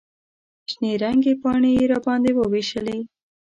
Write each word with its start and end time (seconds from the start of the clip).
شنې 0.71 0.91
رنګې 1.03 1.33
پاڼې 1.41 1.71
یې 1.77 1.83
راباندې 1.91 2.31
ووېشلې. 2.35 2.97